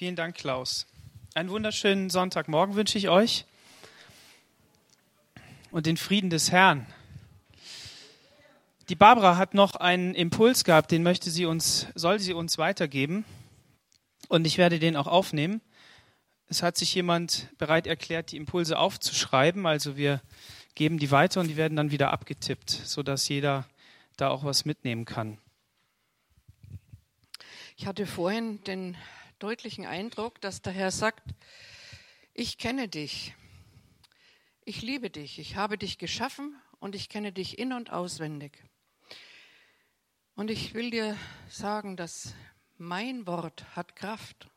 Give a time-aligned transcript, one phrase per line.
[0.00, 0.86] Vielen Dank, Klaus.
[1.34, 3.44] Einen wunderschönen Sonntagmorgen wünsche ich euch
[5.70, 6.86] und den Frieden des Herrn.
[8.88, 13.26] Die Barbara hat noch einen Impuls gehabt, den möchte sie uns, soll sie uns weitergeben.
[14.28, 15.60] Und ich werde den auch aufnehmen.
[16.46, 19.66] Es hat sich jemand bereit erklärt, die Impulse aufzuschreiben.
[19.66, 20.22] Also wir
[20.76, 23.66] geben die weiter und die werden dann wieder abgetippt, sodass jeder
[24.16, 25.36] da auch was mitnehmen kann.
[27.76, 28.96] Ich hatte vorhin den
[29.40, 31.22] deutlichen Eindruck, dass der Herr sagt,
[32.34, 33.34] ich kenne dich,
[34.64, 38.62] ich liebe dich, ich habe dich geschaffen und ich kenne dich in und auswendig.
[40.34, 41.16] Und ich will dir
[41.48, 42.34] sagen, dass
[42.76, 44.50] mein Wort hat Kraft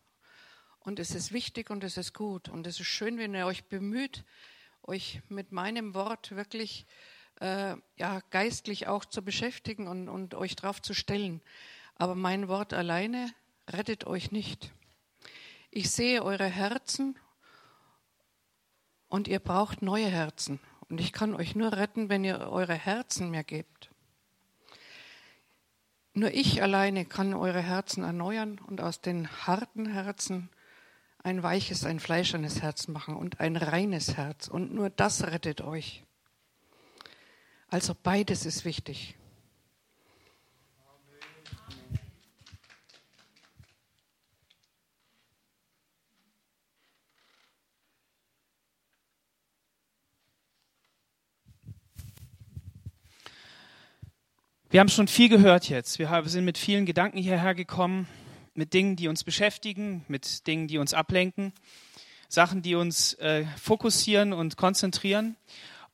[0.80, 3.64] und es ist wichtig und es ist gut und es ist schön, wenn ihr euch
[3.64, 4.26] bemüht,
[4.82, 6.86] euch mit meinem Wort wirklich
[7.40, 11.42] äh, ja, geistlich auch zu beschäftigen und, und euch darauf zu stellen.
[11.96, 13.34] Aber mein Wort alleine
[13.68, 14.72] rettet euch nicht.
[15.72, 17.18] Ich sehe eure Herzen
[19.08, 20.60] und ihr braucht neue Herzen.
[20.90, 23.90] Und ich kann euch nur retten, wenn ihr eure Herzen mir gebt.
[26.14, 30.50] Nur ich alleine kann eure Herzen erneuern und aus den harten Herzen
[31.24, 34.48] ein weiches, ein fleischernes Herz machen und ein reines Herz.
[34.48, 36.04] Und nur das rettet euch.
[37.70, 39.16] Also beides ist wichtig.
[54.74, 56.00] Wir haben schon viel gehört jetzt.
[56.00, 58.08] Wir sind mit vielen Gedanken hierher gekommen,
[58.56, 61.54] mit Dingen, die uns beschäftigen, mit Dingen, die uns ablenken,
[62.28, 65.36] Sachen, die uns äh, fokussieren und konzentrieren.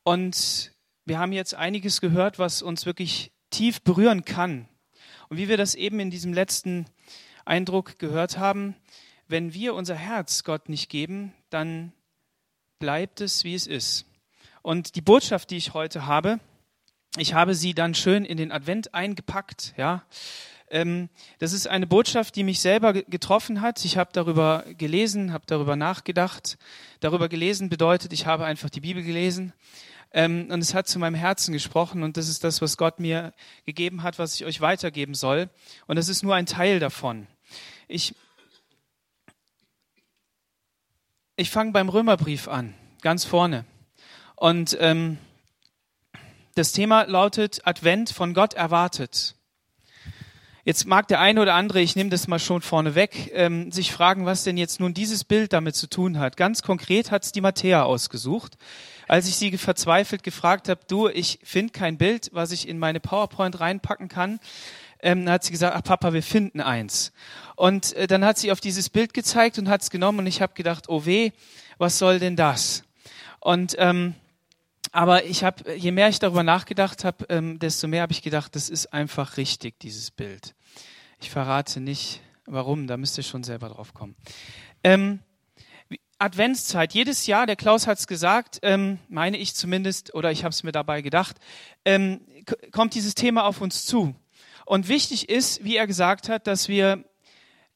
[0.02, 0.72] Und
[1.04, 4.66] wir haben jetzt einiges gehört, was uns wirklich tief berühren kann.
[5.28, 6.86] Und wie wir das eben in diesem letzten
[7.44, 8.74] Eindruck gehört haben,
[9.28, 11.92] wenn wir unser Herz Gott nicht geben, dann
[12.78, 14.06] bleibt es, wie es ist.
[14.62, 16.40] Und die Botschaft, die ich heute habe,
[17.16, 20.04] ich habe sie dann schön in den Advent eingepackt, ja.
[20.70, 21.08] Ähm,
[21.40, 23.84] das ist eine Botschaft, die mich selber getroffen hat.
[23.84, 26.58] Ich habe darüber gelesen, habe darüber nachgedacht.
[27.00, 29.52] Darüber gelesen bedeutet, ich habe einfach die Bibel gelesen.
[30.12, 33.32] Ähm, und es hat zu meinem Herzen gesprochen und das ist das, was Gott mir
[33.64, 35.50] gegeben hat, was ich euch weitergeben soll.
[35.86, 37.26] Und das ist nur ein Teil davon.
[37.88, 38.14] Ich,
[41.36, 43.64] ich fange beim Römerbrief an, ganz vorne.
[44.36, 45.18] Und ähm,
[46.54, 49.34] das Thema lautet Advent von Gott erwartet.
[50.64, 53.92] Jetzt mag der eine oder andere, ich nehme das mal schon vorne weg, ähm, sich
[53.92, 56.36] fragen, was denn jetzt nun dieses Bild damit zu tun hat.
[56.36, 58.56] Ganz konkret hat es die Matthäa ausgesucht.
[59.08, 63.00] Als ich sie verzweifelt gefragt habe, du, ich finde kein Bild, was ich in meine
[63.00, 64.38] PowerPoint reinpacken kann,
[65.02, 67.12] ähm, hat sie gesagt, ach Papa, wir finden eins.
[67.56, 70.42] Und äh, dann hat sie auf dieses Bild gezeigt und hat es genommen und ich
[70.42, 71.30] habe gedacht, oh weh,
[71.78, 72.82] was soll denn das?
[73.40, 74.14] Und ähm,
[74.92, 78.56] aber ich habe, je mehr ich darüber nachgedacht habe, ähm, desto mehr habe ich gedacht,
[78.56, 80.54] das ist einfach richtig, dieses Bild.
[81.20, 84.16] Ich verrate nicht, warum, da müsst ihr schon selber drauf kommen.
[84.82, 85.20] Ähm,
[86.18, 90.50] Adventszeit, jedes Jahr, der Klaus hat es gesagt, ähm, meine ich zumindest, oder ich habe
[90.50, 91.36] es mir dabei gedacht,
[91.84, 92.20] ähm,
[92.72, 94.14] kommt dieses Thema auf uns zu.
[94.66, 97.04] Und wichtig ist, wie er gesagt hat, dass wir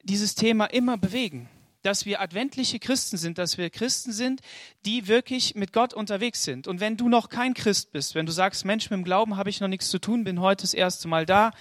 [0.03, 1.49] dieses Thema immer bewegen
[1.85, 4.41] dass wir adventliche Christen sind, dass wir Christen sind,
[4.85, 6.67] die wirklich mit Gott unterwegs sind.
[6.67, 9.49] Und wenn du noch kein Christ bist, wenn du sagst, Mensch, mit dem Glauben habe
[9.49, 11.51] ich noch nichts zu tun, bin heute das erste Mal da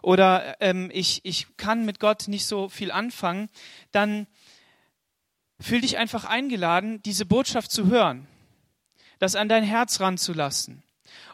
[0.00, 3.48] oder ähm, ich, ich kann mit Gott nicht so viel anfangen,
[3.90, 4.26] dann
[5.60, 8.28] fühl dich einfach eingeladen, diese Botschaft zu hören,
[9.18, 10.83] das an dein Herz ranzulassen.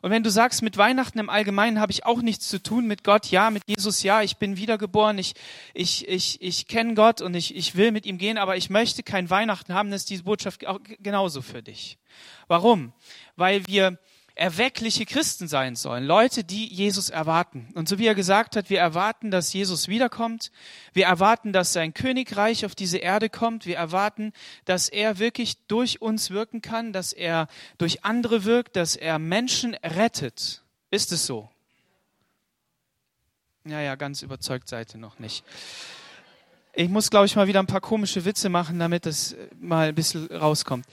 [0.02, 3.04] Und wenn du sagst, mit Weihnachten im Allgemeinen habe ich auch nichts zu tun, mit
[3.04, 5.34] Gott, ja, mit Jesus, ja, ich bin wiedergeboren, ich,
[5.74, 9.02] ich, ich, ich kenne Gott und ich, ich will mit ihm gehen, aber ich möchte
[9.02, 11.98] kein Weihnachten haben, dann ist diese Botschaft auch genauso für dich.
[12.48, 12.92] Warum?
[13.36, 13.98] Weil wir
[14.41, 17.69] erweckliche Christen sein sollen, Leute, die Jesus erwarten.
[17.75, 20.51] Und so wie er gesagt hat, wir erwarten, dass Jesus wiederkommt,
[20.95, 24.33] wir erwarten, dass sein Königreich auf diese Erde kommt, wir erwarten,
[24.65, 29.75] dass er wirklich durch uns wirken kann, dass er durch andere wirkt, dass er Menschen
[29.84, 30.63] rettet.
[30.91, 31.51] Ist es so?
[33.66, 35.45] Ja, ja, ganz überzeugt seid ihr noch nicht.
[36.72, 39.95] Ich muss, glaube ich, mal wieder ein paar komische Witze machen, damit es mal ein
[39.95, 40.86] bisschen rauskommt.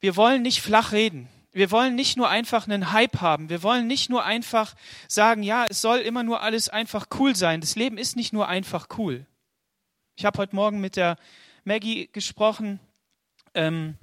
[0.00, 1.28] Wir wollen nicht flach reden.
[1.52, 3.48] Wir wollen nicht nur einfach einen Hype haben.
[3.48, 4.74] Wir wollen nicht nur einfach
[5.08, 7.60] sagen, ja, es soll immer nur alles einfach cool sein.
[7.60, 9.26] Das Leben ist nicht nur einfach cool.
[10.16, 11.16] Ich habe heute Morgen mit der
[11.64, 12.80] Maggie gesprochen,
[13.54, 13.96] ähm,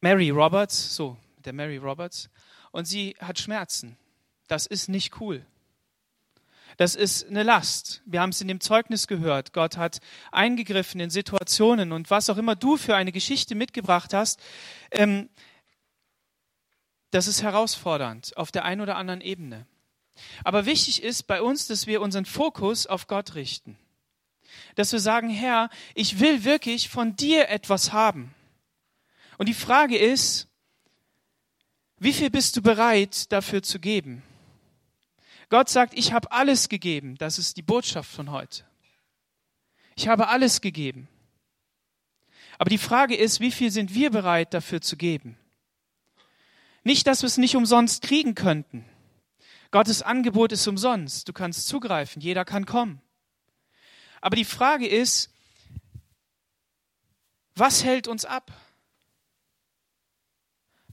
[0.00, 2.28] Mary Roberts, so, der Mary Roberts,
[2.72, 3.96] und sie hat Schmerzen.
[4.48, 5.46] Das ist nicht cool.
[6.76, 8.02] Das ist eine Last.
[8.06, 9.52] Wir haben es in dem Zeugnis gehört.
[9.52, 9.98] Gott hat
[10.30, 14.40] eingegriffen in Situationen und was auch immer du für eine Geschichte mitgebracht hast,
[14.90, 15.28] ähm,
[17.10, 19.66] das ist herausfordernd auf der einen oder anderen Ebene.
[20.44, 23.78] Aber wichtig ist bei uns, dass wir unseren Fokus auf Gott richten.
[24.74, 28.34] Dass wir sagen, Herr, ich will wirklich von dir etwas haben.
[29.38, 30.48] Und die Frage ist,
[31.98, 34.22] wie viel bist du bereit dafür zu geben?
[35.48, 37.16] Gott sagt, ich habe alles gegeben.
[37.18, 38.64] Das ist die Botschaft von heute.
[39.96, 41.08] Ich habe alles gegeben.
[42.58, 45.36] Aber die Frage ist, wie viel sind wir bereit dafür zu geben?
[46.84, 48.84] Nicht, dass wir es nicht umsonst kriegen könnten.
[49.70, 51.28] Gottes Angebot ist umsonst.
[51.28, 53.00] Du kannst zugreifen, jeder kann kommen.
[54.20, 55.30] Aber die Frage ist,
[57.54, 58.52] was hält uns ab?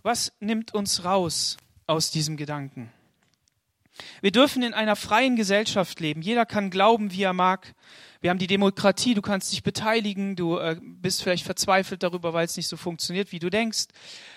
[0.02, 1.58] Was nimmt uns raus
[1.88, 2.92] aus diesem Gedanken?
[4.22, 6.22] Wir dürfen in einer freien Gesellschaft leben.
[6.22, 7.74] Jeder kann glauben, wie er mag.
[8.22, 12.44] Wir haben die Demokratie, du kannst dich beteiligen, du äh, bist vielleicht verzweifelt darüber, weil
[12.44, 13.86] es nicht so funktioniert, wie du denkst.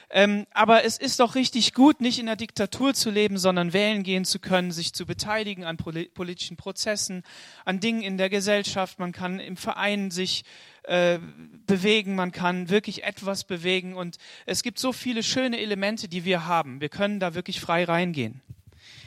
[0.08, 4.04] Ähm, aber es ist doch richtig gut, nicht in der Diktatur zu leben, sondern wählen
[4.04, 7.24] gehen zu können, sich zu beteiligen an politischen Prozessen,
[7.64, 9.00] an Dingen in der Gesellschaft.
[9.00, 10.44] Man kann im Verein sich
[10.84, 11.18] äh,
[11.66, 16.46] bewegen, man kann wirklich etwas bewegen und es gibt so viele schöne Elemente, die wir
[16.46, 16.80] haben.
[16.80, 18.42] Wir können da wirklich frei reingehen.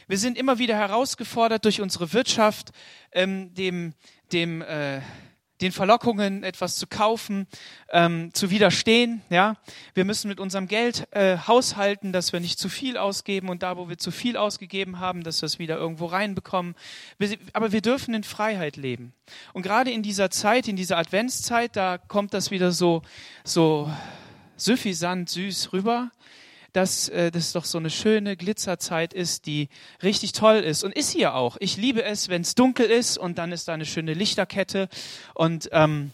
[0.07, 2.71] Wir sind immer wieder herausgefordert durch unsere Wirtschaft,
[3.11, 3.95] ähm, dem,
[4.31, 5.01] dem, äh,
[5.61, 7.47] den Verlockungen, etwas zu kaufen,
[7.89, 9.23] ähm, zu widerstehen.
[9.31, 9.55] Ja,
[9.95, 13.77] wir müssen mit unserem Geld äh, haushalten, dass wir nicht zu viel ausgeben und da,
[13.77, 16.75] wo wir zu viel ausgegeben haben, dass wir es wieder irgendwo reinbekommen.
[17.17, 19.11] Wir, aber wir dürfen in Freiheit leben.
[19.53, 23.01] Und gerade in dieser Zeit, in dieser Adventszeit, da kommt das wieder so
[23.43, 23.91] so
[24.55, 26.11] suffisant süß rüber
[26.75, 29.69] dass äh, das doch so eine schöne Glitzerzeit ist, die
[30.03, 31.55] richtig toll ist und ist hier auch.
[31.59, 34.89] Ich liebe es, wenn es dunkel ist und dann ist da eine schöne Lichterkette
[35.33, 36.11] und ähm,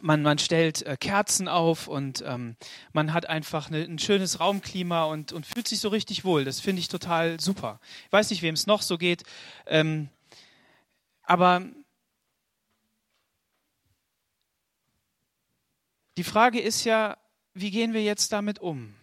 [0.00, 2.56] man, man stellt äh, Kerzen auf und ähm,
[2.92, 6.44] man hat einfach eine, ein schönes Raumklima und, und fühlt sich so richtig wohl.
[6.44, 7.80] Das finde ich total super.
[8.06, 9.24] Ich weiß nicht, wem es noch so geht,
[9.66, 10.08] ähm,
[11.24, 11.62] aber
[16.16, 17.16] die Frage ist ja,
[17.54, 18.97] wie gehen wir jetzt damit um?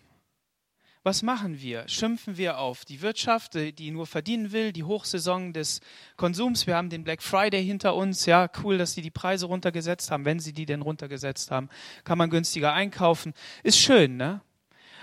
[1.06, 1.88] Was machen wir?
[1.88, 5.80] Schimpfen wir auf die Wirtschaft, die nur verdienen will, die Hochsaison des
[6.18, 6.66] Konsums?
[6.66, 8.25] Wir haben den Black Friday hinter uns.
[8.25, 10.25] Ja, cool, dass sie die Preise runtergesetzt haben.
[10.25, 11.69] Wenn sie die denn runtergesetzt haben,
[12.06, 13.36] kann man günstiger einkaufen.
[13.62, 14.42] Ist schön, ne?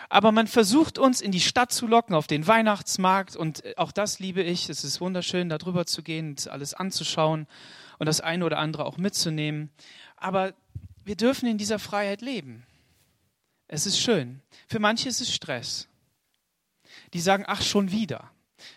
[0.08, 3.36] Aber man versucht uns in die Stadt zu locken, auf den Weihnachtsmarkt.
[3.36, 4.68] Und auch das liebe ich.
[4.68, 7.46] Es ist wunderschön, da drüber zu gehen, alles anzuschauen
[8.00, 9.70] und das eine oder andere auch mitzunehmen.
[10.16, 10.52] Aber
[11.04, 12.64] wir dürfen in dieser Freiheit leben.
[13.68, 14.42] Es ist schön.
[14.66, 15.88] Für manche ist es Stress
[17.12, 18.30] die sagen, ach, schon wieder.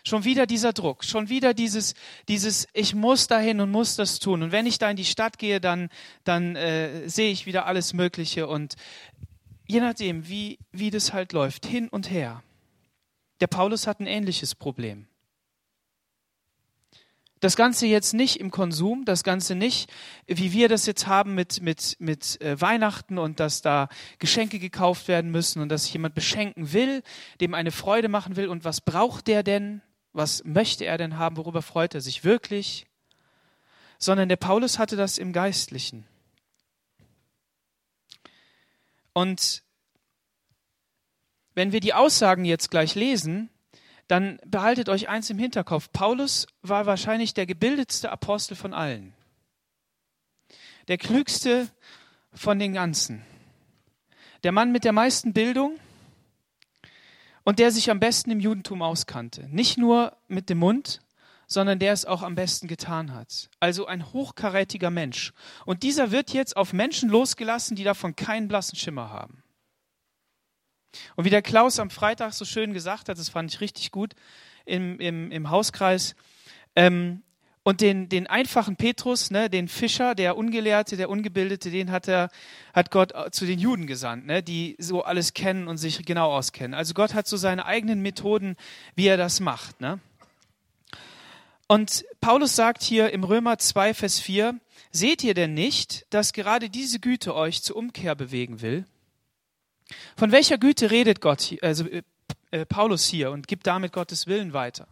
[0.04, 1.94] Schon wieder dieser Druck, schon wieder dieses,
[2.28, 4.42] dieses, ich muss dahin und muss das tun.
[4.42, 5.90] Und wenn ich da in die Stadt gehe, dann,
[6.24, 8.48] dann äh, sehe ich wieder alles Mögliche.
[8.48, 8.74] Und
[9.66, 12.42] je nachdem, wie, wie das halt läuft, hin und her.
[13.40, 15.06] Der Paulus hat ein ähnliches Problem.
[17.40, 19.92] Das Ganze jetzt nicht im Konsum, das Ganze nicht,
[20.26, 23.88] wie wir das jetzt haben mit, mit, mit äh, Weihnachten und dass da
[24.18, 27.02] Geschenke gekauft werden müssen und dass jemand beschenken will,
[27.40, 28.48] dem eine Freude machen will.
[28.48, 29.82] Und was braucht der denn?
[30.12, 31.36] Was möchte er denn haben?
[31.36, 32.86] Worüber freut er sich wirklich?
[33.98, 36.06] Sondern der Paulus hatte das im Geistlichen.
[39.12, 39.62] Und
[41.54, 43.50] wenn wir die Aussagen jetzt gleich lesen,
[44.08, 45.90] dann behaltet euch eins im Hinterkopf.
[45.92, 49.14] Paulus war wahrscheinlich der gebildetste Apostel von allen.
[50.88, 51.68] Der klügste
[52.32, 53.24] von den ganzen.
[54.44, 55.78] Der Mann mit der meisten Bildung
[57.42, 59.48] und der sich am besten im Judentum auskannte.
[59.48, 61.00] Nicht nur mit dem Mund,
[61.48, 63.50] sondern der es auch am besten getan hat.
[63.60, 65.32] Also ein hochkarätiger Mensch.
[65.64, 69.42] Und dieser wird jetzt auf Menschen losgelassen, die davon keinen blassen Schimmer haben.
[71.16, 74.14] Und wie der Klaus am Freitag so schön gesagt hat, das fand ich richtig gut
[74.64, 76.16] im, im, im Hauskreis,
[76.74, 77.22] ähm,
[77.66, 82.30] und den, den einfachen Petrus, ne, den Fischer, der Ungelehrte, der Ungebildete, den hat, er,
[82.72, 86.74] hat Gott zu den Juden gesandt, ne, die so alles kennen und sich genau auskennen.
[86.74, 88.54] Also Gott hat so seine eigenen Methoden,
[88.94, 89.80] wie er das macht.
[89.80, 89.98] Ne?
[91.66, 94.60] Und Paulus sagt hier im Römer 2, Vers 4,
[94.92, 98.84] seht ihr denn nicht, dass gerade diese Güte euch zur Umkehr bewegen will?
[100.16, 102.02] Von welcher Güte redet Gott, also äh,
[102.50, 104.88] äh, Paulus hier und gibt damit Gottes Willen weiter?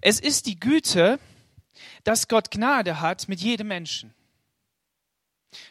[0.00, 1.18] Es ist die Güte,
[2.04, 4.14] dass Gott Gnade hat mit jedem Menschen.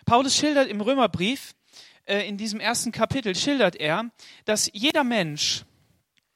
[0.06, 1.56] Paulus schildert im Römerbrief,
[2.06, 4.12] äh, in diesem ersten Kapitel schildert er,
[4.46, 5.64] dass jeder Mensch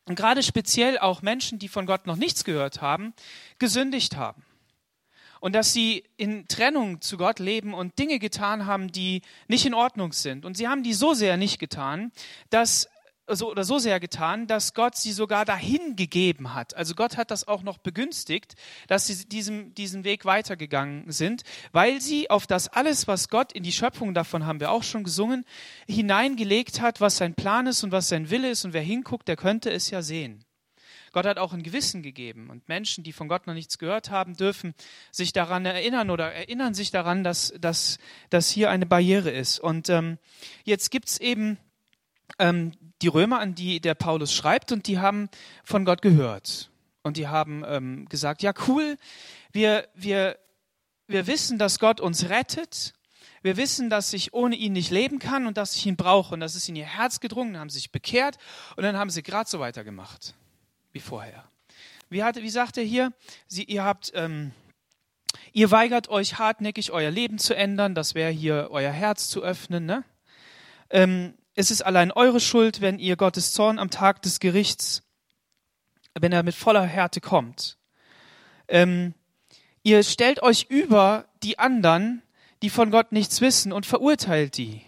[0.06, 3.14] und gerade speziell auch Menschen, die von Gott noch nichts gehört haben,
[3.60, 4.44] gesündigt haben.
[5.42, 9.74] Und dass sie in Trennung zu Gott leben und Dinge getan haben, die nicht in
[9.74, 10.46] Ordnung sind.
[10.46, 12.14] Und sie haben die so sehr nicht getan,
[12.52, 12.88] dass
[13.28, 16.76] so oder so sehr getan, dass Gott sie sogar dahin gegeben hat.
[16.76, 18.56] Also Gott hat das auch noch begünstigt,
[18.88, 23.64] dass sie diesem, diesen Weg weitergegangen sind, weil sie auf das alles, was Gott in
[23.64, 25.46] die Schöpfung, davon haben wir auch schon gesungen,
[25.88, 28.66] hineingelegt hat, was sein Plan ist und was sein Wille ist.
[28.66, 30.44] Und wer hinguckt, der könnte es ja sehen.
[31.12, 34.36] Gott hat auch ein Gewissen gegeben und Menschen, die von Gott noch nichts gehört haben,
[34.36, 34.74] dürfen
[35.12, 37.98] sich daran erinnern oder erinnern sich daran, dass, dass,
[38.30, 39.60] dass hier eine Barriere ist.
[39.60, 40.18] Und ähm,
[40.64, 41.58] jetzt gibt's eben
[42.40, 45.30] ähm, die Römer, an die der Paulus schreibt, und die haben
[45.66, 46.70] von Gott gehört.
[47.04, 48.96] Und die haben ähm, gesagt, ja cool,
[49.52, 50.38] wir, wir,
[51.08, 52.94] wir wissen, dass Gott uns rettet.
[53.42, 56.36] Wir wissen, dass ich ohne ihn nicht leben kann und dass ich ihn brauche.
[56.36, 58.38] Und das ist in ihr Herz gedrungen, haben sich bekehrt
[58.78, 60.36] und dann haben sie gerade so weitergemacht
[60.94, 61.44] wie vorher.
[62.10, 63.14] Wie, hat, wie sagt er hier?
[63.48, 64.52] Sie, ihr habt, ähm,
[65.54, 67.96] ihr weigert euch hartnäckig euer Leben zu ändern.
[67.96, 69.86] Das wäre hier euer Herz zu öffnen.
[69.86, 70.04] Ne?
[70.90, 75.04] Ähm, es ist allein eure Schuld, wenn ihr Gottes Zorn am Tag des Gerichts,
[76.20, 77.78] wenn er mit voller Härte kommt.
[78.68, 79.14] Ähm,
[79.84, 82.22] ihr stellt euch über die anderen,
[82.62, 84.82] die von Gott nichts wissen, und verurteilt die.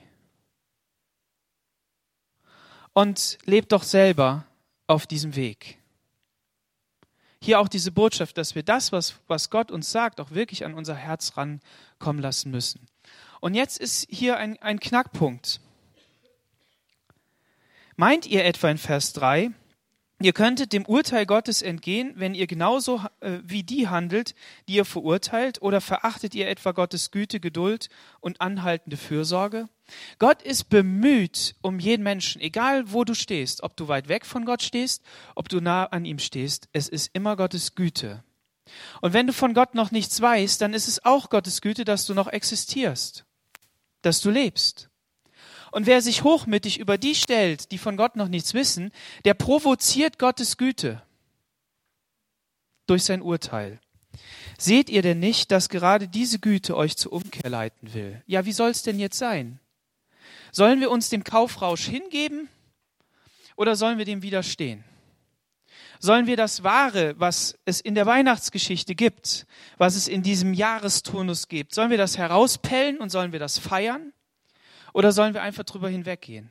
[2.94, 4.46] Und lebt doch selber
[4.88, 5.80] auf diesem Weg.
[7.44, 10.74] Hier auch diese Botschaft, dass wir das, was, was Gott uns sagt, auch wirklich an
[10.74, 12.88] unser Herz rankommen lassen müssen.
[13.42, 15.60] Und jetzt ist hier ein, ein Knackpunkt.
[17.98, 19.52] Meint ihr etwa in Vers 3,
[20.22, 24.36] ihr könntet dem Urteil Gottes entgehen, wenn ihr genauso äh, wie die handelt,
[24.68, 27.90] die ihr verurteilt, oder verachtet ihr etwa Gottes Güte, Geduld
[28.20, 29.68] und anhaltende Fürsorge?
[30.20, 34.46] Gott ist bemüht um jeden Menschen, egal wo du stehst, ob du weit weg von
[34.46, 35.04] Gott stehst,
[35.36, 38.24] ob du nah an ihm stehst, es ist immer Gottes Güte.
[39.02, 42.06] Und wenn du von Gott noch nichts weißt, dann ist es auch Gottes Güte, dass
[42.06, 43.26] du noch existierst,
[44.02, 44.90] dass du lebst.
[45.74, 48.92] Und wer sich hochmütig über die stellt, die von Gott noch nichts wissen,
[49.26, 51.02] der provoziert Gottes Güte
[52.86, 53.80] durch sein Urteil.
[54.60, 58.22] Seht ihr denn nicht, dass gerade diese Güte euch zur Umkehr leiten will?
[58.28, 59.60] Ja, wie soll es denn jetzt sein?
[60.52, 62.50] Sollen wir uns dem Kaufrausch hingeben
[63.56, 64.84] oder sollen wir dem widerstehen?
[66.00, 69.48] Sollen wir das Wahre, was es in der Weihnachtsgeschichte gibt,
[69.80, 74.14] was es in diesem Jahresturnus gibt, sollen wir das herauspellen und sollen wir das feiern?
[74.94, 76.50] Oder sollen wir einfach drüber hinweggehen?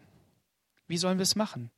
[0.88, 1.70] Wie sollen wir es machen?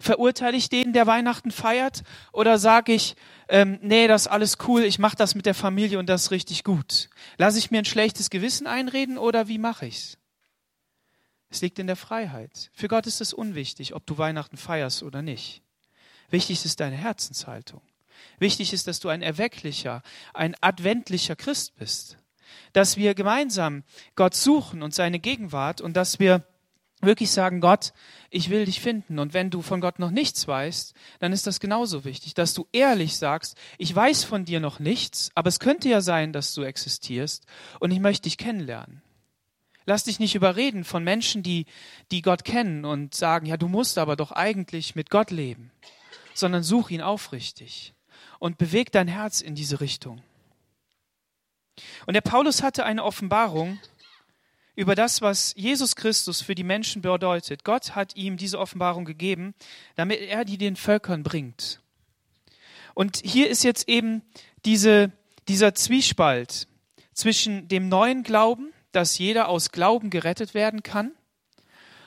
[0.00, 2.02] Verurteile ich den, der Weihnachten feiert?
[2.32, 3.16] Oder sage ich,
[3.48, 6.30] ähm, nee, das ist alles cool, ich mache das mit der Familie und das ist
[6.30, 7.10] richtig gut?
[7.36, 10.16] Lasse ich mir ein schlechtes Gewissen einreden oder wie mache ich's?
[11.50, 12.70] Es liegt in der Freiheit.
[12.72, 15.62] Für Gott ist es unwichtig, ob du Weihnachten feierst oder nicht.
[16.30, 17.82] Wichtig ist deine Herzenshaltung.
[18.38, 20.02] Wichtig ist, dass du ein erwecklicher,
[20.32, 22.16] ein adventlicher Christ bist
[22.72, 23.84] dass wir gemeinsam
[24.16, 26.44] Gott suchen und seine Gegenwart und dass wir
[27.00, 27.92] wirklich sagen, Gott,
[28.30, 29.18] ich will dich finden.
[29.18, 32.66] Und wenn du von Gott noch nichts weißt, dann ist das genauso wichtig, dass du
[32.72, 36.62] ehrlich sagst, ich weiß von dir noch nichts, aber es könnte ja sein, dass du
[36.62, 37.46] existierst
[37.78, 39.02] und ich möchte dich kennenlernen.
[39.86, 41.66] Lass dich nicht überreden von Menschen, die,
[42.10, 45.72] die Gott kennen und sagen, ja, du musst aber doch eigentlich mit Gott leben,
[46.34, 47.94] sondern such ihn aufrichtig
[48.38, 50.22] und beweg dein Herz in diese Richtung.
[52.06, 53.78] Und der Paulus hatte eine Offenbarung
[54.76, 57.64] über das, was Jesus Christus für die Menschen bedeutet.
[57.64, 59.54] Gott hat ihm diese Offenbarung gegeben,
[59.96, 61.80] damit er die den Völkern bringt.
[62.94, 64.22] Und hier ist jetzt eben
[64.64, 65.12] diese,
[65.48, 66.66] dieser Zwiespalt
[67.12, 71.12] zwischen dem neuen Glauben, dass jeder aus Glauben gerettet werden kann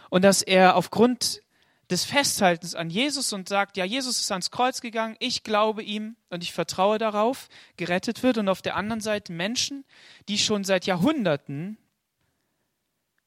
[0.10, 1.42] und dass er aufgrund
[1.90, 6.16] des Festhaltens an Jesus und sagt, ja, Jesus ist ans Kreuz gegangen, ich glaube ihm
[6.30, 8.38] und ich vertraue darauf, gerettet wird.
[8.38, 9.84] Und auf der anderen Seite Menschen,
[10.28, 11.78] die schon seit Jahrhunderten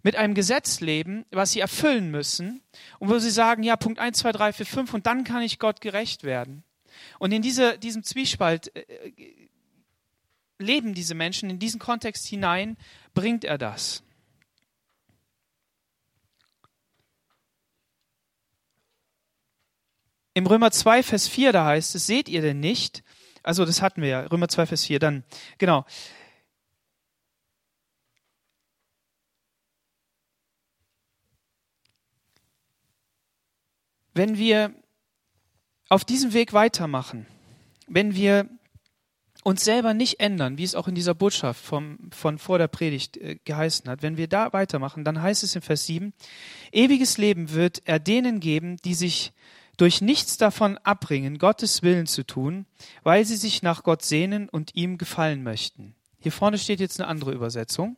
[0.02, 2.62] mit einem Gesetz leben, was sie erfüllen müssen
[2.98, 5.58] und wo sie sagen, ja, Punkt 1, 2, 3, 4, 5 und dann kann ich
[5.58, 6.64] Gott gerecht werden.
[7.18, 9.48] Und in diese, diesem Zwiespalt äh, äh,
[10.58, 12.76] leben diese Menschen, in diesen Kontext hinein
[13.14, 14.02] bringt er das.
[20.36, 23.02] Im Römer 2, Vers 4, da heißt es, seht ihr denn nicht?
[23.42, 25.24] Also das hatten wir ja, Römer 2, Vers 4, dann,
[25.56, 25.86] genau.
[34.12, 34.74] Wenn wir
[35.88, 37.26] auf diesem Weg weitermachen,
[37.86, 38.46] wenn wir
[39.42, 43.16] uns selber nicht ändern, wie es auch in dieser Botschaft vom, von vor der Predigt
[43.16, 46.12] äh, geheißen hat, wenn wir da weitermachen, dann heißt es in Vers 7,
[46.72, 49.32] ewiges Leben wird er denen geben, die sich
[49.76, 52.66] durch nichts davon abbringen, Gottes Willen zu tun,
[53.02, 55.94] weil sie sich nach Gott sehnen und ihm gefallen möchten.
[56.18, 57.96] Hier vorne steht jetzt eine andere Übersetzung.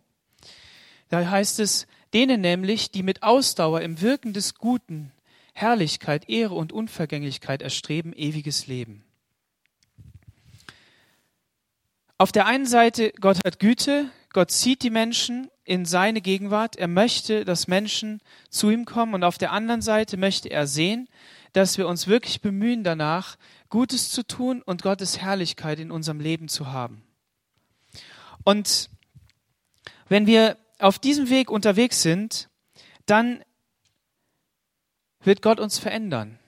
[1.09, 5.13] Da heißt es, denen nämlich, die mit Ausdauer im Wirken des Guten
[5.53, 9.05] Herrlichkeit, Ehre und Unvergänglichkeit erstreben, ewiges Leben.
[12.17, 16.89] Auf der einen Seite, Gott hat Güte, Gott zieht die Menschen in seine Gegenwart, er
[16.89, 18.21] möchte, dass Menschen
[18.51, 21.09] zu ihm kommen und auf der anderen Seite möchte er sehen,
[21.53, 23.37] dass wir uns wirklich bemühen danach,
[23.69, 27.03] Gutes zu tun und Gottes Herrlichkeit in unserem Leben zu haben.
[28.45, 28.91] Und
[30.09, 32.49] wenn wir auf diesem Weg unterwegs sind,
[33.07, 33.43] dann
[35.21, 36.39] wird Gott uns verändern.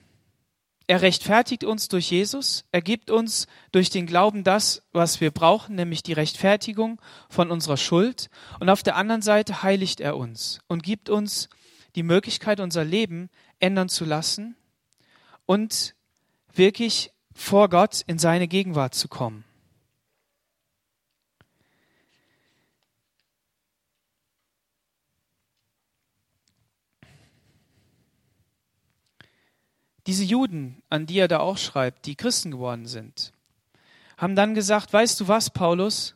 [0.87, 5.75] Er rechtfertigt uns durch Jesus, er gibt uns durch den Glauben das, was wir brauchen,
[5.75, 8.29] nämlich die Rechtfertigung von unserer Schuld.
[8.59, 11.49] Und auf der anderen Seite heiligt er uns und gibt uns
[11.95, 13.29] die Möglichkeit, unser Leben
[13.59, 14.55] ändern zu lassen
[15.51, 15.95] und
[16.53, 19.43] wirklich vor Gott in seine Gegenwart zu kommen.
[30.07, 33.33] Diese Juden, an die er da auch schreibt, die Christen geworden sind,
[34.15, 36.13] haben dann gesagt, weißt du was, Paulus?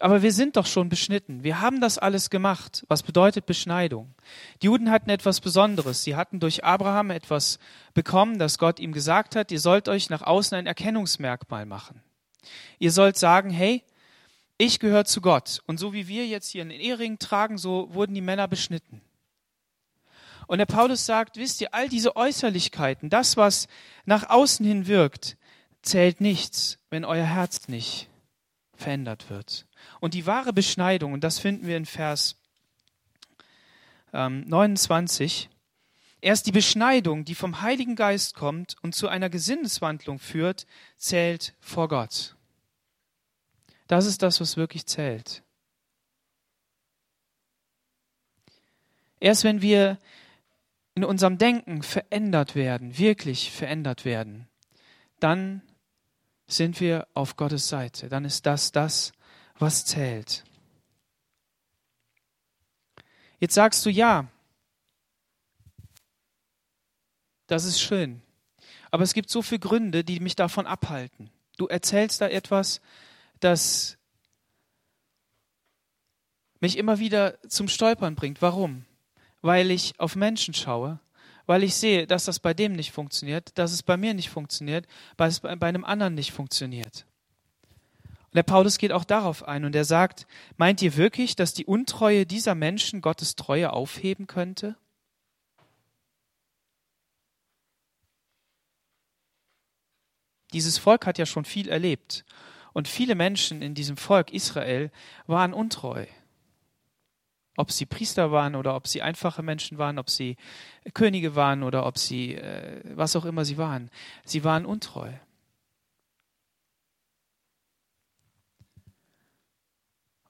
[0.00, 1.42] Aber wir sind doch schon beschnitten.
[1.42, 2.84] Wir haben das alles gemacht.
[2.88, 4.14] Was bedeutet Beschneidung?
[4.62, 6.04] Die Juden hatten etwas Besonderes.
[6.04, 7.58] Sie hatten durch Abraham etwas
[7.94, 12.00] bekommen, das Gott ihm gesagt hat, ihr sollt euch nach außen ein Erkennungsmerkmal machen.
[12.78, 13.82] Ihr sollt sagen, hey,
[14.56, 15.62] ich gehöre zu Gott.
[15.66, 19.00] Und so wie wir jetzt hier einen Ehering tragen, so wurden die Männer beschnitten.
[20.46, 23.68] Und der Paulus sagt, wisst ihr, all diese Äußerlichkeiten, das, was
[24.06, 25.36] nach außen hin wirkt,
[25.82, 28.08] zählt nichts, wenn euer Herz nicht
[28.74, 29.67] verändert wird.
[30.00, 32.36] Und die wahre Beschneidung, und das finden wir in Vers
[34.12, 35.48] ähm, 29,
[36.20, 40.66] erst die Beschneidung, die vom Heiligen Geist kommt und zu einer Gesinneswandlung führt,
[40.96, 42.36] zählt vor Gott.
[43.86, 45.42] Das ist das, was wirklich zählt.
[49.20, 49.98] Erst wenn wir
[50.94, 54.48] in unserem Denken verändert werden, wirklich verändert werden,
[55.20, 55.62] dann
[56.46, 58.08] sind wir auf Gottes Seite.
[58.08, 59.12] Dann ist das das,
[59.58, 60.44] was zählt.
[63.40, 64.26] Jetzt sagst du ja,
[67.46, 68.20] das ist schön.
[68.90, 71.30] Aber es gibt so viele Gründe, die mich davon abhalten.
[71.56, 72.80] Du erzählst da etwas,
[73.40, 73.96] das
[76.60, 78.42] mich immer wieder zum Stolpern bringt.
[78.42, 78.84] Warum?
[79.42, 80.98] weil ich auf Menschen schaue,
[81.46, 84.86] weil ich sehe, dass das bei dem nicht funktioniert, dass es bei mir nicht funktioniert,
[85.16, 87.06] weil es bei einem anderen nicht funktioniert.
[88.38, 92.24] Der Paulus geht auch darauf ein und er sagt, meint ihr wirklich, dass die Untreue
[92.24, 94.76] dieser Menschen Gottes Treue aufheben könnte?
[100.52, 102.24] Dieses Volk hat ja schon viel erlebt.
[102.72, 104.92] Und viele Menschen in diesem Volk Israel
[105.26, 106.06] waren untreu
[107.56, 110.36] ob sie Priester waren oder ob sie einfache Menschen waren, ob sie
[110.94, 113.90] Könige waren oder ob sie äh, was auch immer sie waren.
[114.24, 115.10] Sie waren untreu.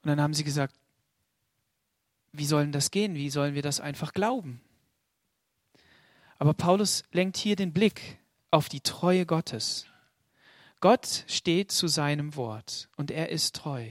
[0.09, 0.73] Und dann haben sie gesagt,
[2.31, 3.13] wie sollen das gehen?
[3.13, 4.59] Wie sollen wir das einfach glauben?
[6.39, 8.17] Aber Paulus lenkt hier den Blick
[8.49, 9.85] auf die Treue Gottes.
[10.79, 13.85] Gott steht zu seinem Wort und er ist treu.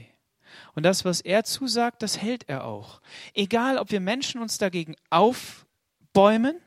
[0.75, 2.99] Und das, was er zusagt, das hält er auch.
[3.33, 6.59] Egal, ob wir Menschen uns dagegen aufbäumen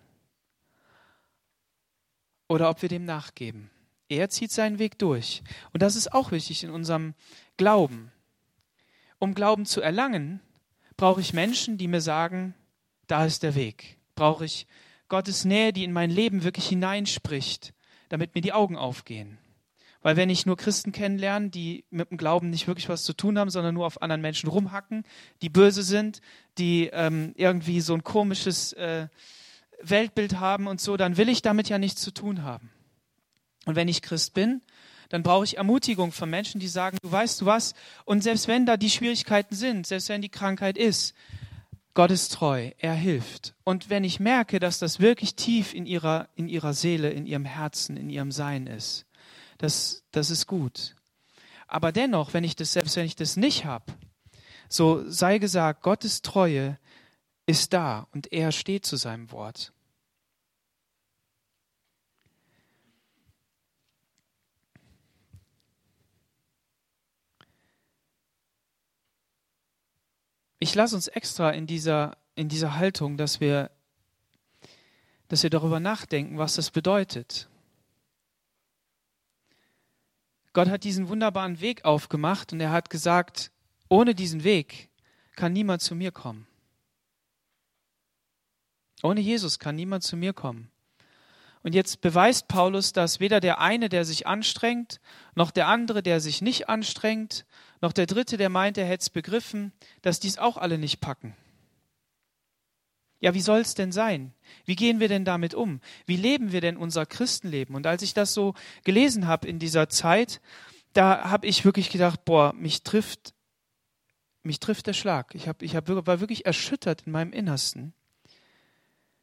[2.49, 3.71] oder ob wir dem nachgeben.
[4.09, 5.43] Er zieht seinen Weg durch.
[5.75, 7.13] Und das ist auch wichtig in unserem
[7.59, 8.13] Glauben.
[9.23, 10.41] Um Glauben zu erlangen,
[10.97, 12.57] brauche ich Menschen, die mir sagen,
[13.07, 13.97] da ist der Weg.
[14.17, 14.67] Brauche ich
[15.09, 17.73] Gottes Nähe, die in mein Leben wirklich hineinspricht,
[18.09, 19.39] damit mir die Augen aufgehen.
[20.01, 23.39] Weil wenn ich nur Christen kennenlerne, die mit dem Glauben nicht wirklich was zu tun
[23.39, 25.05] haben, sondern nur auf anderen Menschen rumhacken,
[25.41, 26.21] die böse sind,
[26.59, 29.07] die ähm, irgendwie so ein komisches äh,
[29.81, 32.73] Weltbild haben und so, dann will ich damit ja nichts zu tun haben.
[33.67, 34.63] Und wenn ich Christ bin,
[35.13, 37.75] dann brauche ich Ermutigung von Menschen, die sagen, du weißt du was,
[38.07, 41.15] und selbst wenn da die Schwierigkeiten sind, selbst wenn die Krankheit ist,
[41.93, 43.55] Gott ist treu, er hilft.
[43.63, 47.45] Und wenn ich merke, dass das wirklich tief in ihrer, in ihrer Seele, in ihrem
[47.45, 49.05] Herzen, in ihrem Sein ist,
[49.59, 50.97] das, das ist gut.
[51.67, 53.93] Aber dennoch, wenn ich das, selbst wenn ich das nicht habe,
[54.71, 56.79] so sei gesagt, Gottes Treue
[57.45, 59.75] ist da und er steht zu seinem Wort.
[70.63, 73.73] ich lasse uns extra in dieser, in dieser Haltung, dass wir,
[75.27, 77.49] dass wir darüber nachdenken, was das bedeutet.
[80.53, 83.51] Gott hat diesen wunderbaren Weg aufgemacht und er hat gesagt,
[83.89, 84.89] ohne diesen Weg
[85.35, 86.47] kann niemand zu mir kommen.
[89.03, 90.71] Ohne Jesus kann niemand zu mir kommen.
[91.65, 95.01] Und jetzt beweist Paulus, dass weder der eine, der sich anstrengt,
[95.35, 97.47] noch der andere, der sich nicht anstrengt,
[97.83, 101.37] noch der dritte, der meint, er hätte es begriffen, dass dies auch alle nicht packen.
[103.21, 104.33] Ja, wie soll es denn sein?
[104.65, 105.81] Wie gehen wir denn damit um?
[106.07, 107.77] Wie leben wir denn unser Christenleben?
[107.77, 110.41] Und als ich das so gelesen habe in dieser Zeit,
[110.93, 113.35] da habe ich wirklich gedacht, boah, mich trifft,
[114.43, 115.35] mich trifft der Schlag.
[115.35, 117.93] Ich, hab, ich hab, war wirklich erschüttert in meinem Innersten,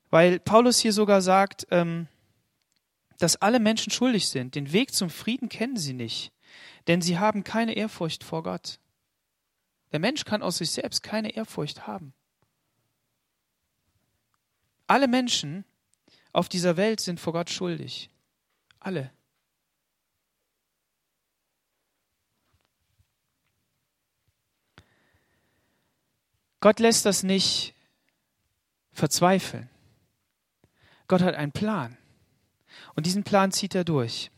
[0.10, 2.08] weil Paulus hier sogar sagt, ähm,
[3.20, 4.56] dass alle Menschen schuldig sind.
[4.56, 6.32] Den Weg zum Frieden kennen sie nicht,
[6.88, 8.80] denn sie haben keine Ehrfurcht vor Gott.
[9.92, 12.14] Der Mensch kann aus sich selbst keine Ehrfurcht haben.
[14.88, 15.66] Alle Menschen
[16.32, 18.10] auf dieser Welt sind vor Gott schuldig.
[18.80, 19.12] Alle.
[26.62, 27.74] Gott lässt das nicht
[28.92, 29.70] verzweifeln.
[31.08, 31.98] Gott hat einen Plan.
[32.96, 34.30] Und diesen Plan zieht er durch.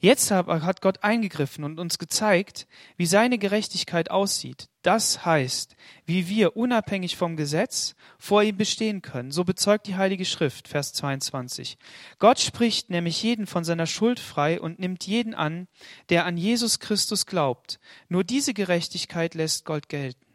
[0.00, 2.66] Jetzt hat Gott eingegriffen und uns gezeigt,
[2.96, 4.68] wie seine Gerechtigkeit aussieht.
[4.82, 9.30] Das heißt, wie wir unabhängig vom Gesetz vor ihm bestehen können.
[9.30, 11.78] So bezeugt die Heilige Schrift, Vers 22.
[12.18, 15.68] Gott spricht nämlich jeden von seiner Schuld frei und nimmt jeden an,
[16.08, 17.78] der an Jesus Christus glaubt.
[18.08, 20.26] Nur diese Gerechtigkeit lässt Gott gelten.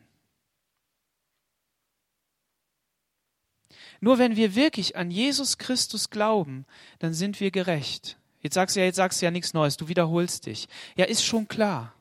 [3.99, 6.65] Nur wenn wir wirklich an Jesus Christus glauben,
[6.99, 8.17] dann sind wir gerecht.
[8.41, 10.67] Jetzt sagst du ja, jetzt sagst du ja nichts Neues, du wiederholst dich.
[10.95, 11.93] Ja, ist schon klar.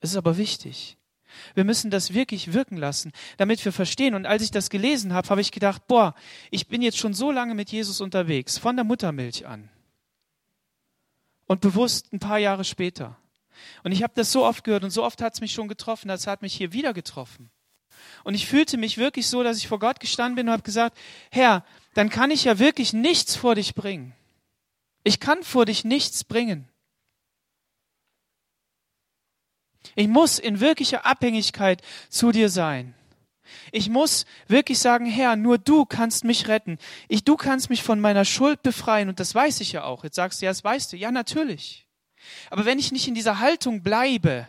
[0.00, 0.96] Es ist aber wichtig.
[1.54, 4.14] Wir müssen das wirklich wirken lassen, damit wir verstehen.
[4.14, 6.14] Und als ich das gelesen habe, habe ich gedacht, boah,
[6.50, 9.68] ich bin jetzt schon so lange mit Jesus unterwegs, von der Muttermilch an.
[11.46, 13.16] Und bewusst ein paar Jahre später.
[13.82, 16.08] Und ich habe das so oft gehört und so oft hat es mich schon getroffen,
[16.08, 17.50] das hat mich hier wieder getroffen.
[18.24, 20.96] Und ich fühlte mich wirklich so, dass ich vor Gott gestanden bin und habe gesagt,
[21.30, 24.14] Herr, dann kann ich ja wirklich nichts vor dich bringen.
[25.04, 26.68] Ich kann vor dich nichts bringen.
[29.94, 32.94] Ich muss in wirklicher Abhängigkeit zu dir sein.
[33.72, 36.78] Ich muss wirklich sagen, Herr, nur du kannst mich retten.
[37.08, 39.08] Ich, du kannst mich von meiner Schuld befreien.
[39.08, 40.04] Und das weiß ich ja auch.
[40.04, 40.96] Jetzt sagst du, ja, das weißt du.
[40.96, 41.86] Ja, natürlich.
[42.50, 44.46] Aber wenn ich nicht in dieser Haltung bleibe,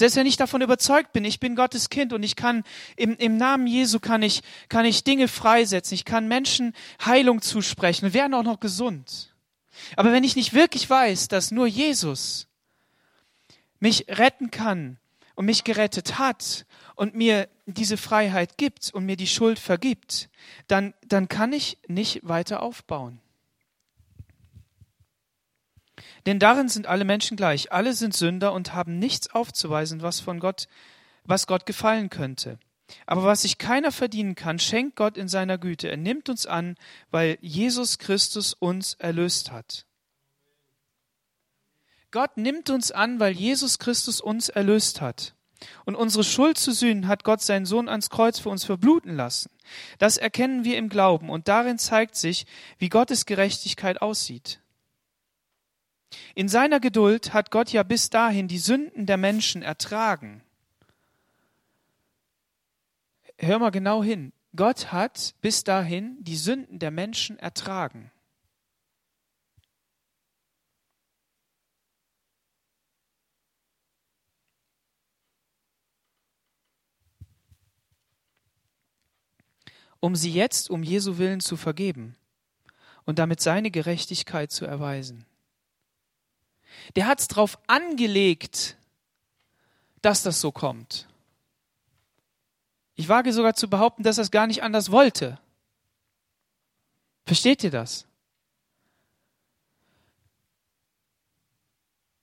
[0.00, 2.64] Selbst wenn ich davon überzeugt bin, ich bin Gottes Kind und ich kann
[2.96, 6.72] im, im Namen Jesu kann ich, kann ich Dinge freisetzen, ich kann Menschen
[7.04, 9.34] Heilung zusprechen und werden auch noch gesund.
[9.96, 12.48] Aber wenn ich nicht wirklich weiß, dass nur Jesus
[13.78, 14.96] mich retten kann
[15.34, 20.30] und mich gerettet hat und mir diese Freiheit gibt und mir die Schuld vergibt,
[20.66, 23.20] dann, dann kann ich nicht weiter aufbauen.
[26.26, 27.72] Denn darin sind alle Menschen gleich.
[27.72, 30.68] Alle sind Sünder und haben nichts aufzuweisen, was von Gott,
[31.24, 32.58] was Gott gefallen könnte.
[33.06, 35.88] Aber was sich keiner verdienen kann, schenkt Gott in seiner Güte.
[35.88, 36.76] Er nimmt uns an,
[37.10, 39.86] weil Jesus Christus uns erlöst hat.
[42.10, 45.34] Gott nimmt uns an, weil Jesus Christus uns erlöst hat.
[45.84, 49.50] Und unsere Schuld zu sühnen hat Gott seinen Sohn ans Kreuz für uns verbluten lassen.
[49.98, 52.46] Das erkennen wir im Glauben und darin zeigt sich,
[52.78, 54.60] wie Gottes Gerechtigkeit aussieht.
[56.34, 60.42] In seiner Geduld hat Gott ja bis dahin die Sünden der Menschen ertragen.
[63.38, 64.32] Hör mal genau hin.
[64.54, 68.10] Gott hat bis dahin die Sünden der Menschen ertragen.
[80.00, 82.16] um sie jetzt um Jesu willen zu vergeben
[83.04, 85.26] und damit seine Gerechtigkeit zu erweisen
[86.96, 88.76] der hat es darauf angelegt,
[90.02, 91.08] dass das so kommt.
[92.94, 95.38] Ich wage sogar zu behaupten, dass er es gar nicht anders wollte.
[97.26, 98.06] Versteht ihr das?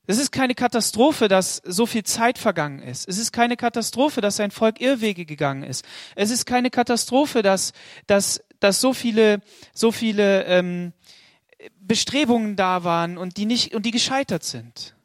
[0.10, 3.10] Es ist keine Katastrophe, dass so viel Zeit vergangen ist.
[3.10, 5.84] Es ist keine Katastrophe, dass sein Volk Irrwege gegangen ist.
[6.16, 7.74] Es ist keine Katastrophe, dass,
[8.08, 9.42] dass, dass so viele,
[9.74, 10.94] so viele ähm,
[11.80, 14.96] Bestrebungen da waren und die nicht und die gescheitert sind.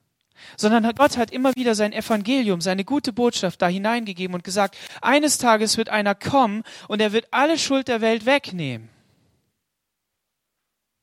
[0.57, 5.39] Sondern Gott hat immer wieder sein Evangelium, seine gute Botschaft da hineingegeben und gesagt, eines
[5.39, 8.89] Tages wird einer kommen und er wird alle Schuld der Welt wegnehmen.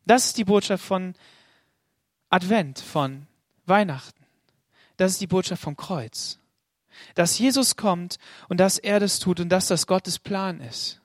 [0.06, 1.16] Das ist die Botschaft von
[2.30, 3.28] Advent, von
[3.66, 4.26] Weihnachten.
[4.98, 6.40] Das ist die Botschaft vom Kreuz.
[7.16, 8.18] Dass Jesus kommt
[8.50, 10.99] und dass er das tut und dass das Gottes Plan ist.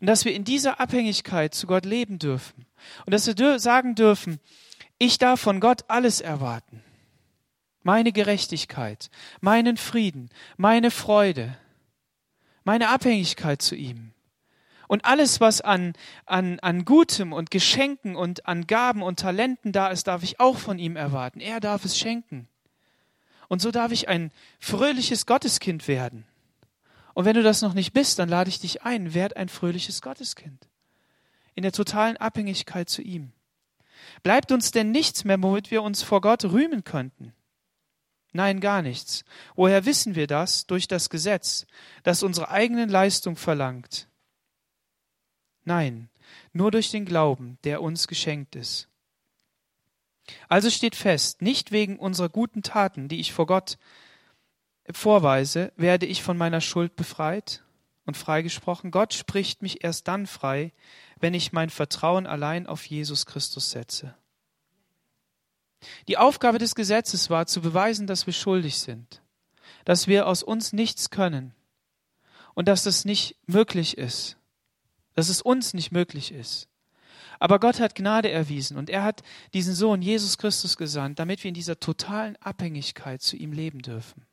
[0.00, 2.66] Und dass wir in dieser Abhängigkeit zu Gott leben dürfen
[3.04, 4.40] Und dass wir sagen dürfen,
[4.98, 6.82] ich darf von Gott alles erwarten.
[7.82, 9.10] Meine Gerechtigkeit,
[9.40, 11.56] meinen Frieden, meine Freude,
[12.64, 14.12] meine Abhängigkeit zu ihm.
[14.86, 15.94] Und alles, was an,
[16.26, 20.58] an, an Gutem und Geschenken und an Gaben und Talenten da ist, darf ich auch
[20.58, 21.40] von ihm erwarten.
[21.40, 22.48] Er darf es schenken.
[23.48, 26.26] Und so darf ich ein fröhliches Gotteskind werden.
[27.14, 30.00] Und wenn du das noch nicht bist, dann lade ich dich ein, werd ein fröhliches
[30.02, 30.68] Gotteskind.
[31.54, 33.32] In der totalen Abhängigkeit zu ihm.
[34.22, 37.34] Bleibt uns denn nichts mehr, womit wir uns vor Gott rühmen könnten?
[38.32, 39.24] Nein, gar nichts.
[39.56, 40.66] Woher wissen wir das?
[40.66, 41.66] Durch das Gesetz,
[42.04, 44.08] das unsere eigene Leistung verlangt.
[45.64, 46.08] Nein,
[46.52, 48.88] nur durch den Glauben, der uns geschenkt ist.
[50.48, 53.78] Also steht fest, nicht wegen unserer guten Taten, die ich vor Gott
[54.96, 57.62] vorweise, werde ich von meiner Schuld befreit
[58.06, 58.90] und freigesprochen.
[58.90, 60.72] Gott spricht mich erst dann frei,
[61.18, 64.14] wenn ich mein Vertrauen allein auf Jesus Christus setze.
[66.08, 69.22] Die Aufgabe des Gesetzes war zu beweisen, dass wir schuldig sind,
[69.84, 71.54] dass wir aus uns nichts können
[72.54, 74.36] und dass das nicht möglich ist,
[75.14, 76.68] dass es uns nicht möglich ist.
[77.38, 79.22] Aber Gott hat Gnade erwiesen und er hat
[79.54, 84.26] diesen Sohn Jesus Christus gesandt, damit wir in dieser totalen Abhängigkeit zu ihm leben dürfen.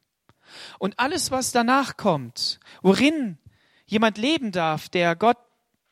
[0.79, 3.37] Und alles, was danach kommt, worin
[3.85, 5.37] jemand leben darf, der Gott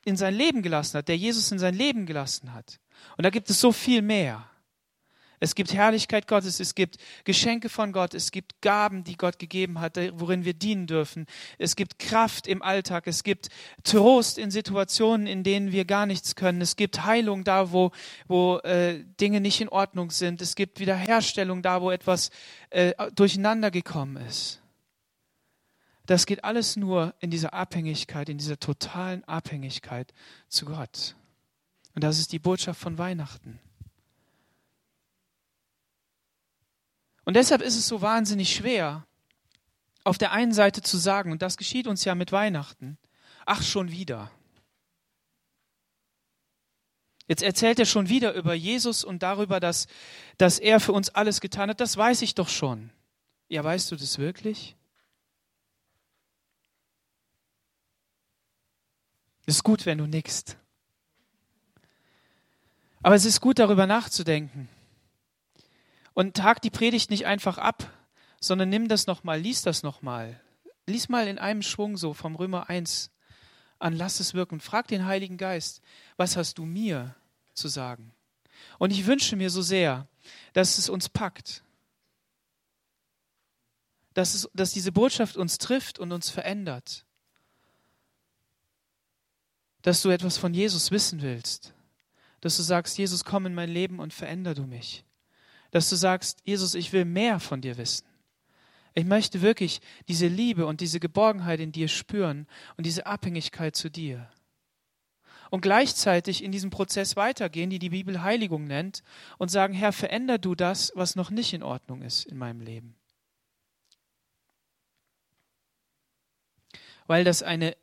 [0.04, 2.80] in sein Leben gelassen hat, der Jesus in sein Leben gelassen hat.
[3.18, 4.48] Und da gibt es so viel mehr.
[5.46, 9.80] Es gibt Herrlichkeit Gottes, es gibt Geschenke von Gott, es gibt Gaben, die Gott gegeben
[9.80, 11.28] hat, worin wir dienen dürfen.
[11.60, 13.50] Es gibt Kraft im Alltag, es gibt
[13.84, 16.62] Trost in Situationen, in denen wir gar nichts können.
[16.62, 17.92] Es gibt Heilung da, wo,
[18.28, 20.42] wo äh, Dinge nicht in Ordnung sind.
[20.42, 22.32] Es gibt Wiederherstellung da, wo etwas
[22.72, 24.64] äh, durcheinander gekommen ist.
[26.08, 30.12] Das geht alles nur in dieser Abhängigkeit, in dieser totalen Abhängigkeit
[30.50, 31.16] zu Gott.
[31.94, 33.60] Und das ist die Botschaft von Weihnachten.
[37.26, 39.06] Und deshalb ist es so wahnsinnig schwer,
[40.04, 42.98] auf der einen Seite zu sagen, und das geschieht uns ja mit Weihnachten,
[43.46, 44.32] ach schon wieder.
[47.28, 49.88] Jetzt erzählt er schon wieder über Jesus und darüber, dass,
[50.38, 51.82] dass er für uns alles getan hat.
[51.82, 52.92] Das weiß ich doch schon.
[53.48, 54.76] Ja, weißt du das wirklich?
[59.48, 60.58] Es ist gut, wenn du nickst.
[63.02, 64.70] Aber es ist gut, darüber nachzudenken.
[66.16, 67.92] Und tag die Predigt nicht einfach ab,
[68.40, 70.42] sondern nimm das nochmal, lies das nochmal.
[70.88, 73.12] Lies mal in einem Schwung so vom Römer 1
[73.80, 74.62] an, lass es wirken.
[74.62, 75.82] Frag den Heiligen Geist,
[76.16, 77.14] was hast du mir
[77.54, 78.14] zu sagen?
[78.80, 80.08] Und ich wünsche mir so sehr,
[80.54, 81.64] dass es uns packt.
[84.14, 87.06] Dass, es, dass diese Botschaft uns trifft und uns verändert.
[89.82, 91.74] Dass du etwas von Jesus wissen willst.
[92.40, 95.05] Dass du sagst, Jesus, komm in mein Leben und veränder du mich
[95.76, 98.08] dass du sagst, Jesus, ich will mehr von dir wissen.
[98.94, 103.90] Ich möchte wirklich diese Liebe und diese Geborgenheit in dir spüren und diese Abhängigkeit zu
[103.90, 104.32] dir.
[105.50, 109.04] Und gleichzeitig in diesem Prozess weitergehen, die die Bibel Heiligung nennt,
[109.38, 112.96] und sagen, Herr, veränder du das, was noch nicht in Ordnung ist in meinem Leben.
[117.06, 117.76] Weil das eine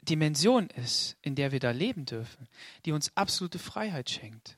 [0.00, 2.48] Dimension ist, in der wir da leben dürfen,
[2.86, 4.56] die uns absolute Freiheit schenkt.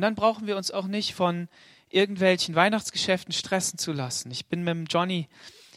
[0.00, 1.46] Und dann brauchen wir uns auch nicht von
[1.90, 4.30] irgendwelchen Weihnachtsgeschäften stressen zu lassen.
[4.30, 5.28] Ich bin mit dem Johnny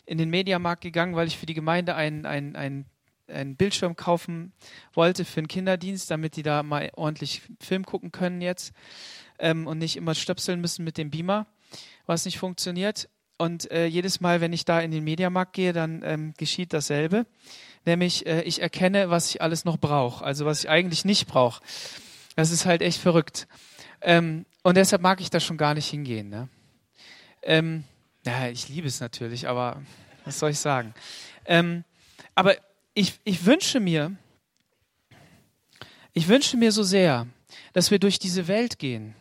[0.06, 2.86] in den Mediamarkt gegangen, weil ich für die Gemeinde einen, einen, einen,
[3.28, 4.54] einen Bildschirm kaufen
[4.94, 8.72] wollte für den Kinderdienst, damit die da mal ordentlich Film gucken können jetzt
[9.40, 11.46] ähm, und nicht immer stöpseln müssen mit dem Beamer,
[12.06, 13.10] was nicht funktioniert.
[13.38, 17.26] Und äh, jedes Mal, wenn ich da in den Mediamarkt gehe, dann ähm, geschieht dasselbe.
[17.86, 21.62] Nämlich, äh, ich erkenne, was ich alles noch brauche, also was ich eigentlich nicht brauche.
[22.38, 23.50] Das ist halt echt verrückt.
[24.04, 26.30] Ähm, und deshalb mag ich da schon gar nicht hingehen.
[26.30, 26.50] Ne?
[27.42, 27.86] Ähm,
[28.26, 29.82] ja, ich liebe es natürlich, aber
[30.26, 30.94] was soll ich sagen?
[31.46, 31.84] Ähm,
[32.36, 32.56] aber
[32.94, 34.16] ich, ich wünsche mir,
[36.14, 37.28] ich wünsche mir so sehr,
[37.74, 39.16] dass wir durch diese Welt gehen,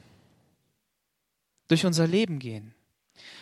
[1.68, 2.74] durch unser Leben gehen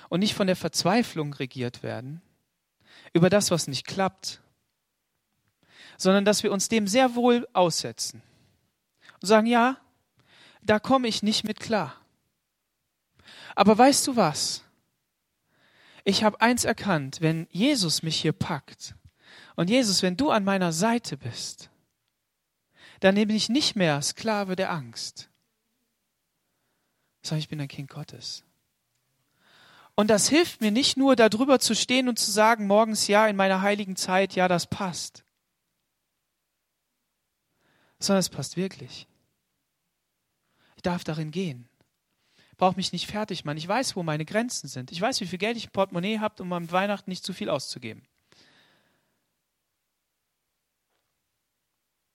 [0.08, 2.20] und nicht von der Verzweiflung regiert werden
[3.12, 4.40] über das, was nicht klappt,
[5.96, 8.22] sondern dass wir uns dem sehr wohl aussetzen
[9.20, 9.78] und sagen, ja,
[10.70, 11.96] da komme ich nicht mit klar.
[13.56, 14.62] Aber weißt du was?
[16.04, 18.94] Ich habe eins erkannt, wenn Jesus mich hier packt
[19.56, 21.70] und Jesus, wenn du an meiner Seite bist,
[23.00, 25.28] dann bin ich nicht mehr Sklave der Angst,
[27.22, 28.44] sondern ich bin ein Kind Gottes.
[29.96, 33.34] Und das hilft mir nicht nur darüber zu stehen und zu sagen, morgens ja, in
[33.34, 35.24] meiner heiligen Zeit, ja, das passt,
[37.98, 39.08] sondern es passt wirklich.
[40.80, 41.68] Ich darf darin gehen.
[42.56, 43.58] Brauche mich nicht fertig machen.
[43.58, 44.90] Ich weiß, wo meine Grenzen sind.
[44.90, 47.50] Ich weiß, wie viel Geld ich im Portemonnaie habe, um am Weihnachten nicht zu viel
[47.50, 48.02] auszugeben.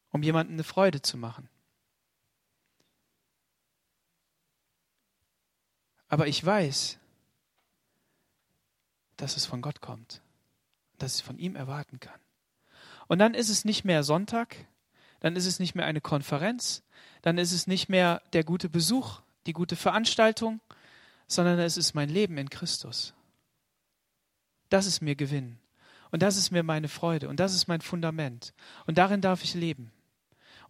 [0.09, 1.47] Um jemandem eine Freude zu machen.
[6.07, 6.97] Aber ich weiß,
[9.17, 10.23] dass es von Gott kommt,
[10.97, 12.19] dass ich von ihm erwarten kann.
[13.05, 14.55] Und dann ist es nicht mehr Sonntag,
[15.19, 16.81] dann ist es nicht mehr eine Konferenz,
[17.25, 20.61] dann ist es nicht mehr der gute Besuch, die gute Veranstaltung,
[21.25, 23.15] sondern es ist mein Leben in Christus.
[24.69, 25.57] Das ist mir Gewinn.
[26.11, 27.27] Und das ist mir meine Freude.
[27.27, 28.53] Und das ist mein Fundament.
[28.85, 29.91] Und darin darf ich leben.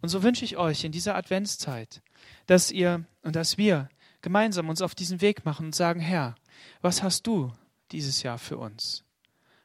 [0.00, 2.00] Und so wünsche ich euch in dieser Adventszeit,
[2.46, 3.90] dass ihr und dass wir
[4.22, 6.36] gemeinsam uns auf diesen Weg machen und sagen, Herr,
[6.80, 7.52] was hast du
[7.92, 9.04] dieses Jahr für uns?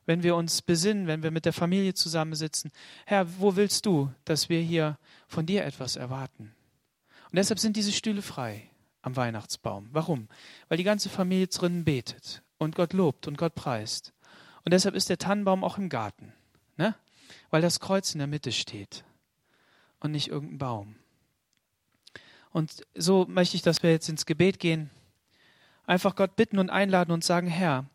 [0.06, 2.69] Wenn wir uns besinnen, wenn wir mit der Familie zusammensitzen,
[3.06, 4.97] Herr, wo willst du, dass wir hier
[5.30, 6.54] von dir etwas erwarten?
[7.32, 8.70] Und deshalb sind diese Stühle frei
[9.02, 9.88] am Weihnachtsbaum.
[9.91, 10.28] Warum?
[10.67, 14.13] Weil die ganze Familie drinnen betet und Gott lobt und Gott preist.
[14.63, 16.34] Und deshalb ist der Tannenbaum auch im Garten,
[16.78, 16.94] ne?
[17.50, 19.06] weil das Kreuz in der Mitte steht
[20.02, 20.96] und nicht irgendein Baum.
[22.52, 24.89] Und so möchte ich, dass wir jetzt ins Gebet gehen,
[25.86, 27.86] einfach Gott bitten und einladen und sagen, Herr,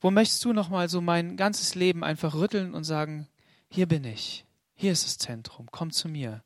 [0.00, 3.28] wo möchtest du nochmal so mein ganzes Leben einfach rütteln und sagen,
[3.68, 6.42] hier bin ich, hier ist das Zentrum, komm zu mir.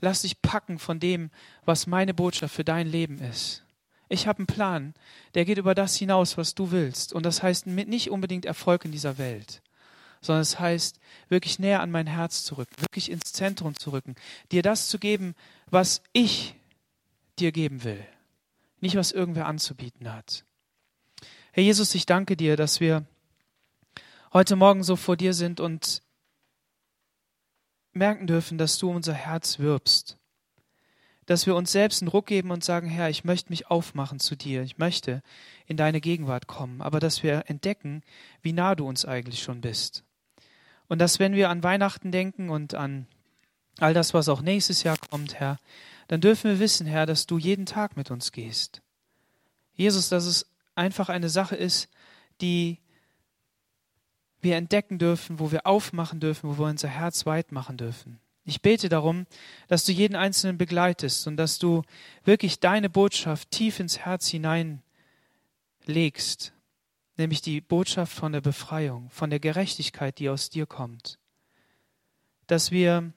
[0.00, 1.30] Lass dich packen von dem,
[1.64, 3.64] was meine Botschaft für dein Leben ist.
[4.08, 4.94] Ich habe einen Plan,
[5.34, 7.12] der geht über das hinaus, was du willst.
[7.12, 9.62] Und das heißt nicht unbedingt Erfolg in dieser Welt,
[10.20, 14.16] sondern es heißt, wirklich näher an mein Herz zu rücken, wirklich ins Zentrum zu rücken,
[14.50, 15.34] dir das zu geben,
[15.70, 16.56] was ich
[17.38, 18.04] dir geben will,
[18.80, 20.44] nicht was irgendwer anzubieten hat.
[21.52, 23.04] Herr Jesus, ich danke dir, dass wir
[24.32, 26.02] heute Morgen so vor dir sind und
[27.92, 30.16] merken dürfen, dass du unser Herz wirbst.
[31.26, 34.36] Dass wir uns selbst einen Ruck geben und sagen, Herr, ich möchte mich aufmachen zu
[34.36, 35.22] dir, ich möchte
[35.66, 38.02] in deine Gegenwart kommen, aber dass wir entdecken,
[38.42, 40.04] wie nah du uns eigentlich schon bist.
[40.88, 43.06] Und dass wenn wir an Weihnachten denken und an
[43.78, 45.58] all das, was auch nächstes Jahr kommt, Herr,
[46.08, 48.82] dann dürfen wir wissen, Herr, dass du jeden Tag mit uns gehst.
[49.74, 51.88] Jesus, dass es einfach eine Sache ist,
[52.40, 52.78] die
[54.40, 58.20] wir entdecken dürfen, wo wir aufmachen dürfen, wo wir unser Herz weit machen dürfen.
[58.44, 59.26] Ich bete darum,
[59.68, 61.82] dass du jeden Einzelnen begleitest und dass du
[62.24, 64.82] wirklich deine Botschaft tief ins Herz hineinlegst,
[67.16, 71.18] nämlich die Botschaft von der Befreiung, von der Gerechtigkeit, die aus dir kommt.
[72.46, 73.12] Dass wir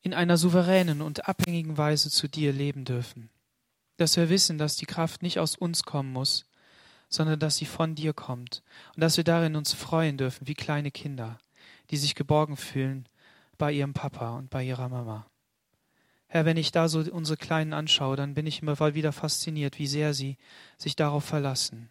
[0.00, 3.28] in einer souveränen und abhängigen Weise zu dir leben dürfen.
[3.98, 6.47] Dass wir wissen, dass die Kraft nicht aus uns kommen muss,
[7.08, 8.62] sondern dass sie von dir kommt
[8.94, 11.38] und dass wir darin uns freuen dürfen wie kleine Kinder,
[11.90, 13.08] die sich geborgen fühlen
[13.56, 15.26] bei ihrem Papa und bei ihrer Mama.
[16.28, 19.86] Herr, wenn ich da so unsere Kleinen anschaue, dann bin ich immer wieder fasziniert, wie
[19.86, 20.36] sehr sie
[20.76, 21.88] sich darauf verlassen.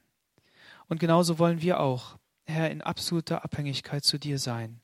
[0.87, 4.79] Und genauso wollen wir auch, Herr, in absoluter Abhängigkeit zu dir sein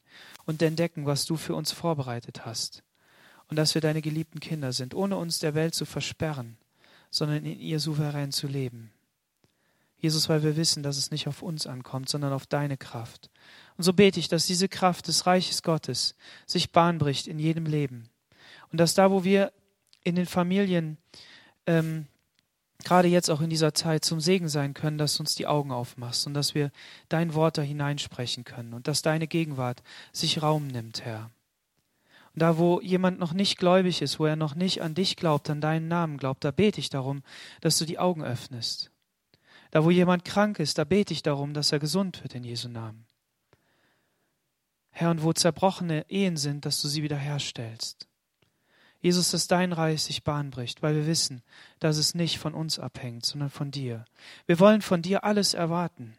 [0.46, 2.84] und entdecken, was du für uns vorbereitet hast
[3.48, 6.58] und dass wir deine geliebten Kinder sind, ohne uns der Welt zu versperren,
[7.12, 8.92] sondern in ihr souverän zu leben.
[10.04, 13.30] Jesus, weil wir wissen, dass es nicht auf uns ankommt, sondern auf deine Kraft.
[13.78, 17.66] Und so bete ich, dass diese Kraft des Reiches Gottes sich Bahn bricht in jedem
[17.66, 18.10] Leben.
[18.70, 19.54] Und dass da, wo wir
[20.04, 20.98] in den Familien,
[21.68, 22.08] ähm,
[22.84, 25.72] gerade jetzt auch in dieser Zeit zum Segen sein können, dass du uns die Augen
[25.72, 26.72] aufmachst und dass wir
[27.08, 31.32] dein Wort da hineinsprechen können und dass deine Gegenwart sich Raum nimmt, Herr.
[32.36, 35.50] Und da, wo jemand noch nicht gläubig ist, wo er noch nicht an dich glaubt,
[35.50, 37.24] an deinen Namen glaubt, da bete ich darum,
[37.62, 38.92] dass du die Augen öffnest.
[39.74, 42.70] Da, wo jemand krank ist, da bete ich darum, dass er gesund wird in Jesu
[42.70, 43.08] Namen.
[44.92, 48.08] Herr, und wo zerbrochene Ehen sind, dass du sie wiederherstellst.
[49.00, 51.42] Jesus, dass dein Reich sich Bahn bricht, weil wir wissen,
[51.80, 54.06] dass es nicht von uns abhängt, sondern von dir.
[54.46, 56.16] Wir wollen von dir alles erwarten.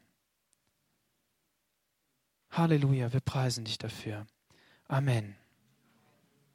[2.50, 4.26] Halleluja, wir preisen dich dafür.
[4.88, 5.36] Amen.